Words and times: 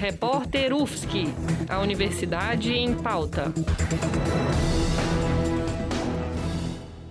Repórter 0.00 0.72
UFSC, 0.72 1.24
a 1.68 1.78
Universidade 1.78 2.72
em 2.72 2.94
Pauta. 2.94 3.52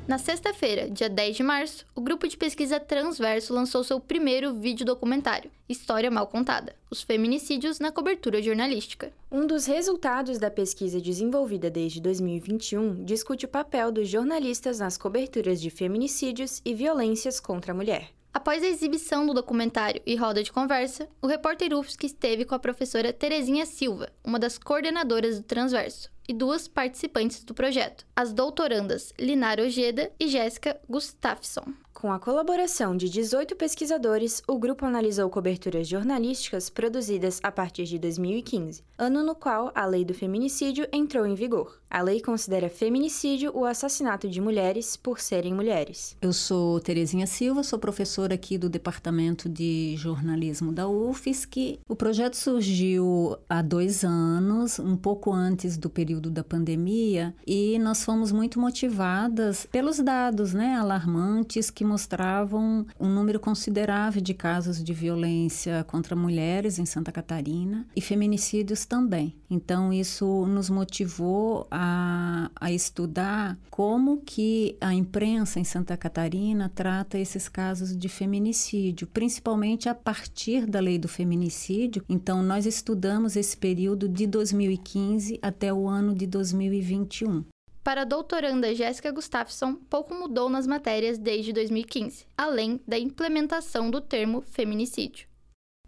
Na 0.08 0.18
sexta-feira, 0.18 0.90
dia 0.90 1.08
10 1.08 1.38
de 1.38 1.44
março, 1.44 1.86
o 1.94 2.02
grupo 2.02 2.28
de 2.28 2.36
pesquisa 2.36 2.80
Transverso 2.80 3.54
lançou 3.54 3.84
seu 3.84 4.00
primeiro 4.00 4.56
vídeo 4.56 4.88
documentário, 4.88 5.52
História 5.70 6.10
Mal 6.10 6.26
Contada: 6.26 6.76
Os 6.90 7.04
Feminicídios 7.04 7.80
na 7.80 7.92
Cobertura 7.92 8.42
Jornalística. 8.42 9.12
Um 9.32 9.46
dos 9.46 9.68
resultados 9.68 10.40
da 10.40 10.50
pesquisa 10.50 11.00
desenvolvida 11.00 11.70
desde 11.70 12.02
2021 12.02 13.06
discute 13.06 13.46
o 13.46 13.50
papel 13.50 13.92
dos 13.92 14.10
jornalistas 14.10 14.80
nas 14.80 14.98
coberturas 14.98 15.62
de 15.62 15.70
feminicídios 15.70 16.60
e 16.66 16.74
violências 16.74 17.40
contra 17.40 17.72
a 17.72 17.76
mulher. 17.76 18.10
Após 18.32 18.64
a 18.64 18.68
exibição 18.68 19.26
do 19.26 19.34
documentário 19.34 20.02
e 20.06 20.16
roda 20.16 20.44
de 20.44 20.52
conversa, 20.52 21.10
o 21.22 21.28
repórter 21.28 21.74
UFSC 21.74 22.06
esteve 22.06 22.46
com 22.46 22.54
a 22.54 22.60
professora 22.60 23.12
Terezinha 23.12 23.66
Silva, 23.66 24.10
uma 24.24 24.38
das 24.38 24.58
coordenadoras 24.58 25.40
do 25.40 25.44
Transverso, 25.44 26.12
e 26.28 26.34
duas 26.34 26.68
participantes 26.68 27.44
do 27.44 27.56
projeto, 27.56 28.06
as 28.16 28.32
doutorandas 28.32 29.12
Linara 29.18 29.64
Ojeda 29.64 30.12
e 30.20 30.28
Jéssica 30.28 30.80
Gustafsson. 30.88 31.74
Com 32.00 32.14
a 32.14 32.18
colaboração 32.18 32.96
de 32.96 33.10
18 33.10 33.58
pesquisadores, 33.58 34.42
o 34.48 34.58
grupo 34.58 34.86
analisou 34.86 35.30
coberturas 35.30 35.86
jornalísticas 35.86 36.70
produzidas 36.70 37.42
a 37.44 37.52
partir 37.52 37.84
de 37.84 38.00
2015, 38.00 38.82
ano 38.98 39.22
no 39.22 39.36
qual 39.36 39.70
a 39.76 39.86
lei 39.86 40.06
do 40.06 40.14
feminicídio 40.14 40.88
entrou 40.94 41.26
em 41.26 41.36
vigor. 41.36 41.78
A 41.90 42.02
lei 42.02 42.22
considera 42.22 42.70
feminicídio 42.70 43.52
o 43.54 43.66
assassinato 43.66 44.30
de 44.30 44.40
mulheres 44.40 44.96
por 44.96 45.20
serem 45.20 45.54
mulheres. 45.54 46.16
Eu 46.22 46.32
sou 46.32 46.80
Terezinha 46.80 47.26
Silva, 47.26 47.64
sou 47.64 47.80
professora 47.80 48.36
aqui 48.36 48.60
do 48.60 48.70
Departamento 48.70 49.50
de 49.50 49.96
Jornalismo 49.98 50.72
da 50.72 50.88
UFSC. 50.88 51.80
O 51.90 51.96
projeto 51.96 52.36
surgiu 52.36 53.36
há 53.50 53.62
dois 53.64 54.04
anos, 54.06 54.78
um 54.78 54.96
pouco 54.96 55.34
antes 55.34 55.78
do 55.78 55.90
período 55.90 56.30
da 56.30 56.44
pandemia, 56.44 57.36
e 57.46 57.80
nós 57.80 58.04
fomos 58.04 58.32
muito 58.32 58.60
motivadas 58.60 59.68
pelos 59.72 59.98
dados 60.00 60.54
né, 60.54 60.76
alarmantes 60.76 61.72
que 61.72 61.89
mostravam 61.90 62.86
um 63.00 63.10
número 63.10 63.40
considerável 63.40 64.22
de 64.22 64.34
casos 64.34 64.84
de 64.84 64.94
violência 64.94 65.84
contra 65.86 66.16
mulheres 66.16 66.78
em 66.78 66.86
Santa 66.86 67.12
Catarina 67.12 67.88
e 67.96 68.02
feminicídios 68.02 68.86
também. 68.86 69.36
Então, 69.50 69.92
isso 69.92 70.46
nos 70.46 70.70
motivou 70.70 71.68
a, 71.72 72.52
a 72.56 72.72
estudar 72.72 73.58
como 73.72 74.22
que 74.24 74.78
a 74.80 74.94
imprensa 74.94 75.60
em 75.60 75.64
Santa 75.64 75.98
Catarina 75.98 76.70
trata 76.70 77.18
esses 77.18 77.50
casos 77.50 77.98
de 77.98 78.08
feminicídio, 78.08 79.08
principalmente 79.08 79.90
a 79.90 79.96
partir 79.96 80.68
da 80.68 80.80
lei 80.80 81.00
do 81.00 81.08
feminicídio. 81.08 82.04
Então, 82.08 82.44
nós 82.44 82.68
estudamos 82.68 83.36
esse 83.36 83.58
período 83.58 84.08
de 84.08 84.28
2015 84.28 85.40
até 85.42 85.74
o 85.74 85.88
ano 85.88 86.14
de 86.14 86.28
2021. 86.28 87.44
Para 87.90 88.02
a 88.02 88.06
doutoranda 88.06 88.76
Jéssica 88.76 89.12
Gustafsson, 89.12 89.74
pouco 89.90 90.14
mudou 90.14 90.48
nas 90.48 90.68
matérias 90.68 91.18
desde 91.18 91.52
2015, 91.52 92.28
além 92.38 92.80
da 92.88 93.00
implementação 93.00 93.90
do 93.90 94.00
termo 94.00 94.42
feminicídio. 94.42 95.28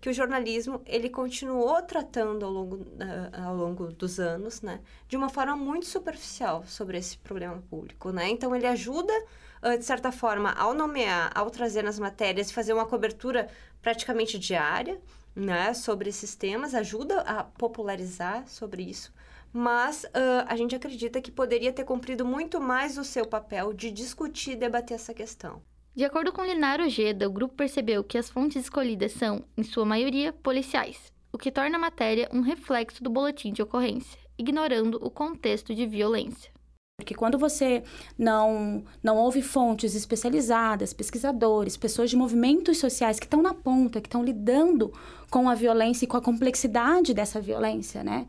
Que 0.01 0.09
o 0.09 0.13
jornalismo 0.13 0.81
ele 0.87 1.11
continuou 1.11 1.79
tratando 1.83 2.43
ao 2.43 2.51
longo, 2.51 2.77
uh, 2.77 3.45
ao 3.45 3.55
longo 3.55 3.91
dos 3.91 4.19
anos, 4.19 4.63
né, 4.63 4.81
de 5.07 5.15
uma 5.15 5.29
forma 5.29 5.55
muito 5.55 5.85
superficial 5.85 6.63
sobre 6.65 6.97
esse 6.97 7.19
problema 7.19 7.61
público, 7.69 8.09
né? 8.09 8.29
Então 8.29 8.55
ele 8.55 8.65
ajuda, 8.65 9.13
uh, 9.61 9.77
de 9.77 9.85
certa 9.85 10.11
forma, 10.11 10.53
ao 10.53 10.73
nomear, 10.73 11.31
ao 11.35 11.51
trazer 11.51 11.83
nas 11.83 11.99
matérias, 11.99 12.51
fazer 12.51 12.73
uma 12.73 12.87
cobertura 12.87 13.47
praticamente 13.79 14.39
diária, 14.39 14.99
né, 15.35 15.73
sobre 15.73 16.09
esses 16.09 16.35
temas, 16.35 16.73
ajuda 16.73 17.21
a 17.21 17.43
popularizar 17.43 18.47
sobre 18.47 18.83
isso 18.83 19.11
mas 19.53 20.03
uh, 20.05 20.45
a 20.47 20.55
gente 20.55 20.75
acredita 20.75 21.21
que 21.21 21.31
poderia 21.31 21.73
ter 21.73 21.83
cumprido 21.83 22.23
muito 22.23 22.61
mais 22.61 22.97
o 22.97 23.03
seu 23.03 23.25
papel 23.25 23.73
de 23.73 23.91
discutir 23.91 24.51
e 24.51 24.55
debater 24.55 24.95
essa 24.95 25.13
questão. 25.13 25.61
De 25.93 26.05
acordo 26.05 26.31
com 26.31 26.43
Linaro 26.43 26.85
Ojeda, 26.85 27.27
o 27.27 27.31
grupo 27.31 27.55
percebeu 27.55 28.03
que 28.03 28.17
as 28.17 28.29
fontes 28.29 28.63
escolhidas 28.63 29.11
são, 29.11 29.43
em 29.57 29.63
sua 29.63 29.83
maioria, 29.83 30.31
policiais, 30.31 31.11
o 31.33 31.37
que 31.37 31.51
torna 31.51 31.77
a 31.77 31.81
matéria 31.81 32.29
um 32.31 32.39
reflexo 32.39 33.03
do 33.03 33.09
boletim 33.09 33.51
de 33.51 33.61
ocorrência, 33.61 34.19
ignorando 34.37 34.97
o 35.05 35.11
contexto 35.11 35.75
de 35.75 35.85
violência. 35.85 36.51
Porque 37.01 37.15
quando 37.15 37.37
você 37.37 37.83
não, 38.17 38.83
não 39.03 39.17
ouve 39.17 39.41
fontes 39.41 39.95
especializadas, 39.95 40.93
pesquisadores, 40.93 41.77
pessoas 41.77 42.09
de 42.09 42.15
movimentos 42.15 42.77
sociais 42.77 43.19
que 43.19 43.25
estão 43.25 43.41
na 43.41 43.53
ponta, 43.53 43.99
que 43.99 44.07
estão 44.07 44.23
lidando 44.23 44.93
com 45.29 45.49
a 45.49 45.55
violência 45.55 46.05
e 46.05 46.07
com 46.07 46.17
a 46.17 46.21
complexidade 46.21 47.13
dessa 47.13 47.41
violência, 47.41 48.03
né? 48.03 48.27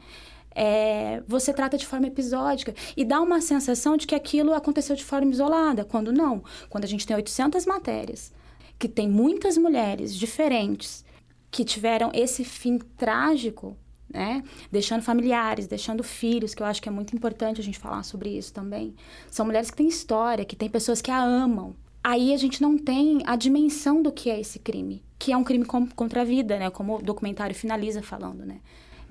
é, 0.55 1.23
você 1.27 1.53
trata 1.53 1.77
de 1.77 1.87
forma 1.87 2.07
episódica 2.07 2.75
e 2.97 3.05
dá 3.05 3.21
uma 3.21 3.41
sensação 3.41 3.97
de 3.97 4.07
que 4.07 4.15
aquilo 4.15 4.55
aconteceu 4.55 4.95
de 4.97 5.05
forma 5.05 5.31
isolada, 5.31 5.85
quando 5.85 6.13
não. 6.13 6.43
Quando 6.69 6.85
a 6.85 6.89
gente 6.89 7.07
tem 7.07 7.17
800 7.17 7.67
matérias, 7.67 8.33
que 8.79 8.89
tem 8.89 9.09
muitas 9.09 9.57
mulheres 9.57 10.15
diferentes 10.15 11.05
que 11.51 11.65
tiveram 11.65 12.11
esse 12.15 12.45
fim 12.45 12.79
trágico, 12.79 13.77
né? 14.13 14.43
Deixando 14.71 15.03
familiares, 15.03 15.67
deixando 15.67 16.03
filhos, 16.03 16.55
que 16.55 16.63
eu 16.63 16.67
acho 16.67 16.83
que 16.83 16.89
é 16.89 16.93
muito 16.93 17.15
importante 17.15 17.61
a 17.61 17.65
gente 17.65 17.79
falar 17.79 18.03
sobre 18.03 18.31
isso 18.31 18.53
também. 18.53 18.95
São 19.31 19.47
mulheres 19.47 19.71
que 19.71 19.77
têm 19.77 19.89
história, 19.89 20.45
que 20.45 20.57
têm 20.57 20.69
pessoas 20.69 21.01
que 21.01 21.11
a 21.11 21.23
amam. 21.23 21.75
Aí 22.05 22.35
a 22.35 22.37
gente 22.37 22.61
não 22.61 22.77
tem 22.77 23.23
a 23.25 23.37
dimensão 23.37 24.03
do 24.03 24.13
que 24.13 24.29
é 24.29 24.41
esse 24.41 24.59
crime, 24.59 25.03
que 25.19 25.33
é 25.33 25.37
um 25.37 25.45
crime 25.45 25.65
contra 25.65 26.23
a 26.23 26.25
vida, 26.25 26.59
né? 26.59 26.69
Como 26.69 26.97
o 26.97 27.03
documentário 27.03 27.55
finaliza 27.55 28.03
falando, 28.03 28.45
né? 28.45 28.61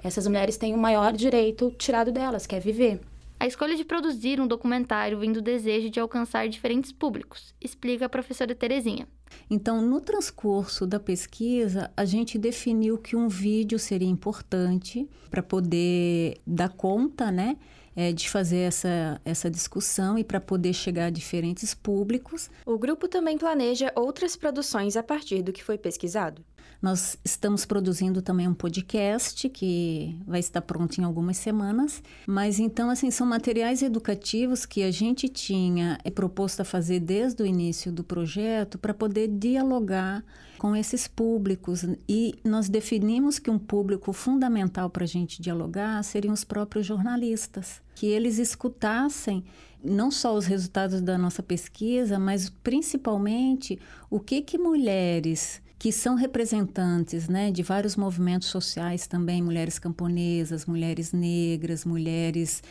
essas 0.03 0.28
mulheres 0.28 0.57
têm 0.57 0.73
o 0.73 0.78
maior 0.78 1.13
direito 1.13 1.72
tirado 1.78 2.11
delas, 2.11 2.47
que 2.47 2.56
é 2.56 2.59
viver. 2.59 3.00
A 3.40 3.47
escolha 3.47 3.75
de 3.75 3.85
produzir 3.85 4.40
um 4.40 4.47
documentário 4.47 5.17
vem 5.19 5.31
do 5.31 5.41
desejo 5.41 5.90
de 5.90 6.00
alcançar 6.00 6.47
diferentes 6.47 6.91
públicos, 6.91 7.56
explica 7.61 8.06
a 8.06 8.09
professora 8.09 8.53
Terezinha. 8.53 9.07
Então, 9.50 9.81
no 9.81 10.00
transcurso 10.02 10.86
da 10.86 11.00
pesquisa, 11.00 11.92
a 11.96 12.06
gente 12.06 12.38
definiu 12.38 12.97
que 12.97 13.16
um 13.16 13.28
vídeo 13.28 13.78
seria 13.78 14.08
importante 14.08 15.08
para 15.30 15.44
poder 15.44 16.40
dar 16.46 16.69
conta, 16.69 17.31
né, 17.31 17.58
é, 17.96 18.12
de 18.12 18.30
fazer 18.30 18.59
essa, 18.59 19.22
essa 19.25 19.50
discussão 19.50 20.18
e 20.18 20.24
para 20.24 20.40
poder 20.40 20.74
chegar 20.74 21.08
a 21.08 21.09
diferentes 21.09 21.74
públicos. 21.74 22.50
O 22.66 22.78
grupo 22.78 23.08
também 23.08 23.38
planeja 23.38 23.91
outras 23.96 24.36
produções 24.36 24.96
a 24.96 25.03
partir 25.03 25.41
do 25.41 25.52
que 25.52 25.64
foi 25.64 25.78
pesquisado. 25.78 26.44
Nós 26.81 27.17
estamos 27.23 27.66
produzindo 27.66 28.22
também 28.22 28.47
um 28.47 28.53
podcast 28.53 29.47
que 29.49 30.19
vai 30.25 30.39
estar 30.39 30.61
pronto 30.61 30.99
em 30.99 31.03
algumas 31.03 31.38
semanas. 31.38 32.01
Mas 32.25 32.59
então, 32.59 32.89
assim, 32.89 33.11
são 33.11 33.27
materiais 33.27 33.81
educativos 33.81 34.66
que 34.66 34.83
a 34.83 34.91
gente 34.91 35.29
tinha 35.29 35.97
é 36.03 36.09
proposto 36.09 36.61
a 36.61 36.66
fazer 36.66 36.99
desde 36.99 37.44
o 37.44 37.45
início 37.45 37.91
do 37.91 38.03
projeto 38.03 38.77
para 38.77 38.94
poder 38.94 39.27
dialogar 39.27 40.23
com 40.57 40.75
esses 40.75 41.07
públicos. 41.07 41.85
E 42.07 42.35
nós 42.44 42.69
definimos 42.69 43.39
que 43.39 43.49
um 43.49 43.59
público 43.59 44.13
fundamental 44.13 44.89
para 44.89 45.03
a 45.03 45.07
gente 45.07 45.41
dialogar 45.41 46.03
seriam 46.03 46.33
os 46.33 46.43
próprios 46.43 46.85
jornalistas, 46.85 47.81
que 47.95 48.05
eles 48.07 48.38
escutassem 48.38 49.43
não 49.83 50.11
só 50.11 50.35
os 50.35 50.45
resultados 50.45 51.01
da 51.01 51.17
nossa 51.17 51.41
pesquisa, 51.41 52.19
mas 52.19 52.49
principalmente 52.49 53.79
o 54.09 54.19
que 54.19 54.41
que 54.41 54.57
mulheres 54.57 55.61
que 55.81 55.92
são 55.92 56.14
representantes 56.14 57.28
né, 57.28 57.50
de 57.50 57.64
vários 57.64 57.96
movimentos 57.96 58.50
sociais 58.50 59.08
também, 59.08 59.42
mulheres 59.42 59.80
camponesas, 59.80 60.68
mulheres 60.68 61.12
negras, 61.12 61.86
mulheres 61.86 62.62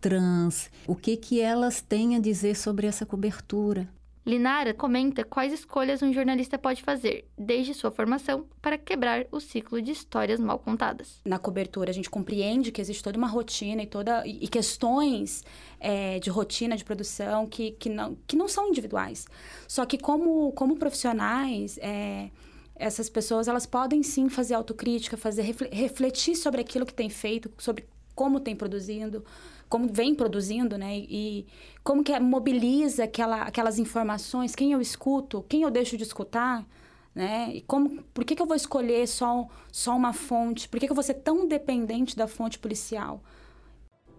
trans, 0.00 0.70
o 0.86 0.94
que, 0.94 1.16
que 1.16 1.40
elas 1.40 1.80
têm 1.80 2.14
a 2.14 2.20
dizer 2.20 2.54
sobre 2.54 2.86
essa 2.86 3.04
cobertura. 3.04 3.88
Linara 4.24 4.72
comenta 4.72 5.24
quais 5.24 5.52
escolhas 5.52 6.00
um 6.00 6.12
jornalista 6.12 6.56
pode 6.56 6.80
fazer, 6.80 7.26
desde 7.36 7.74
sua 7.74 7.90
formação, 7.90 8.46
para 8.62 8.78
quebrar 8.78 9.26
o 9.32 9.40
ciclo 9.40 9.82
de 9.82 9.90
histórias 9.90 10.38
mal 10.38 10.60
contadas. 10.60 11.20
Na 11.24 11.40
cobertura, 11.40 11.90
a 11.90 11.92
gente 11.92 12.08
compreende 12.08 12.70
que 12.70 12.80
existe 12.80 13.02
toda 13.02 13.18
uma 13.18 13.26
rotina 13.26 13.82
e, 13.82 13.86
toda, 13.86 14.24
e 14.24 14.46
questões 14.46 15.42
é, 15.80 16.20
de 16.20 16.30
rotina 16.30 16.76
de 16.76 16.84
produção 16.84 17.48
que, 17.48 17.72
que, 17.72 17.88
não, 17.88 18.16
que 18.28 18.36
não 18.36 18.46
são 18.46 18.68
individuais. 18.68 19.26
Só 19.66 19.84
que, 19.84 19.98
como, 19.98 20.52
como 20.52 20.76
profissionais, 20.76 21.76
é, 21.82 22.30
essas 22.80 23.08
pessoas 23.08 23.46
elas 23.46 23.66
podem 23.66 24.02
sim 24.02 24.28
fazer 24.28 24.54
autocrítica, 24.54 25.16
fazer 25.16 25.42
refletir 25.70 26.34
sobre 26.34 26.60
aquilo 26.60 26.86
que 26.86 26.94
tem 26.94 27.10
feito, 27.10 27.50
sobre 27.58 27.84
como 28.14 28.40
tem 28.40 28.56
produzindo, 28.56 29.24
como 29.68 29.88
vem 29.92 30.14
produzindo, 30.14 30.76
né? 30.76 30.98
E, 30.98 31.46
como 31.84 32.02
que 32.02 32.12
é, 32.12 32.18
mobiliza 32.18 33.04
aquela, 33.04 33.42
aquelas 33.42 33.78
informações, 33.78 34.54
quem 34.54 34.72
eu 34.72 34.80
escuto, 34.80 35.44
quem 35.48 35.62
eu 35.62 35.70
deixo 35.70 35.96
de 35.96 36.02
escutar, 36.02 36.66
né? 37.14 37.50
E 37.54 37.60
como, 37.62 38.02
por 38.14 38.24
que, 38.24 38.34
que 38.34 38.42
eu 38.42 38.46
vou 38.46 38.56
escolher 38.56 39.06
só, 39.06 39.46
só 39.70 39.96
uma 39.96 40.12
fonte? 40.12 40.68
Por 40.68 40.80
que, 40.80 40.86
que 40.86 40.92
eu 40.92 40.96
vou 40.96 41.04
ser 41.04 41.14
tão 41.14 41.46
dependente 41.46 42.16
da 42.16 42.26
fonte 42.26 42.58
policial? 42.58 43.22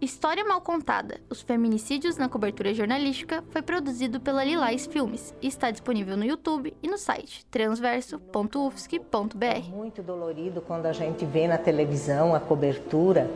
História 0.02 0.44
Mal 0.44 0.60
Contada: 0.62 1.22
Os 1.30 1.44
Feminicídios 1.44 2.18
na 2.18 2.28
Cobertura 2.28 2.74
Jornalística 2.74 3.44
foi 3.52 3.62
produzido 3.62 4.20
pela 4.20 4.44
Lilás 4.44 4.88
Filmes 4.88 5.32
e 5.40 5.48
está 5.48 5.70
disponível 5.70 6.18
no 6.18 6.26
YouTube 6.26 6.74
e 6.82 6.88
no 6.88 6.98
site 6.98 7.46
transverso.ufsc.br. 7.52 9.70
Muito 9.70 10.02
dolorido 10.02 10.60
quando 10.60 10.88
a 10.88 10.92
gente 10.92 11.24
vê 11.24 11.48
na 11.48 11.60
televisão 11.60 12.34
a 12.34 12.40
cobertura, 12.40 13.30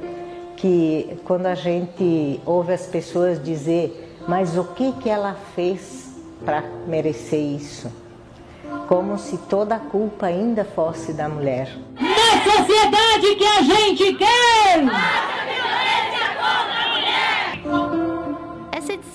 que 0.57 1.19
quando 1.23 1.45
a 1.45 1.53
gente 1.53 2.41
ouve 2.47 2.73
as 2.73 2.87
pessoas 2.87 3.39
dizer, 3.43 4.17
mas 4.27 4.57
o 4.57 4.63
que, 4.63 4.91
que 4.93 5.07
ela 5.07 5.35
fez 5.53 6.15
para 6.43 6.63
merecer 6.87 7.39
isso? 7.39 7.93
Como 8.87 9.19
se 9.19 9.37
toda 9.37 9.75
a 9.75 9.79
culpa 9.79 10.25
ainda 10.25 10.65
fosse 10.65 11.13
da 11.13 11.29
mulher. 11.29 11.77
Na 11.93 12.43
sociedade 12.43 13.35
que 13.35 13.45
a 13.45 13.61
gente 13.61 14.15
quer! 14.15 15.34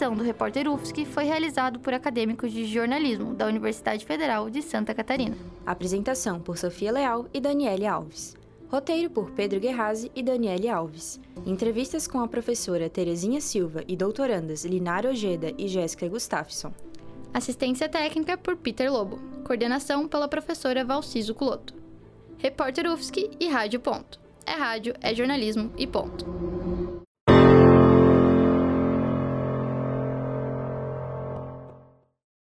Edição 0.00 0.17
do 0.17 0.25
Repórter 0.25 0.67
UFSC 0.67 1.05
foi 1.05 1.25
realizado 1.25 1.79
por 1.79 1.93
acadêmicos 1.93 2.50
de 2.52 2.64
jornalismo 2.64 3.35
da 3.35 3.47
Universidade 3.47 4.06
Federal 4.06 4.49
de 4.49 4.62
Santa 4.62 4.94
Catarina. 4.94 5.37
Apresentação 5.67 6.41
por 6.41 6.56
Sofia 6.56 6.91
Leal 6.91 7.26
e 7.35 7.38
Daniele 7.38 7.87
Alves. 7.87 8.35
Roteiro 8.70 9.11
por 9.11 9.31
Pedro 9.32 9.61
Guerrazi 9.61 10.11
e 10.17 10.23
Daniele 10.23 10.70
Alves. 10.70 11.20
Entrevistas 11.44 12.06
com 12.06 12.19
a 12.19 12.26
professora 12.26 12.88
Terezinha 12.88 13.43
Silva 13.43 13.85
e 13.87 13.94
doutorandas 13.94 14.64
Linara 14.64 15.11
Ojeda 15.11 15.52
e 15.58 15.69
Jéssica 15.69 16.08
Gustafsson. 16.08 16.73
Assistência 17.35 17.87
técnica 17.87 18.38
por 18.38 18.56
Peter 18.56 18.91
Lobo. 18.91 19.19
Coordenação 19.44 20.08
pela 20.08 20.29
professora 20.29 20.82
Valciso 20.82 21.35
Culoto. 21.35 21.75
Repórter 22.38 22.91
UFSC 22.91 23.32
e 23.38 23.49
Rádio 23.49 23.81
Ponto. 23.81 24.19
É 24.47 24.52
rádio, 24.52 24.94
é 25.02 25.14
jornalismo 25.14 25.70
e 25.76 25.87
ponto. 25.87 26.50